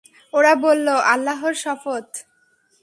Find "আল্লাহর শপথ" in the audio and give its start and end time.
1.11-2.07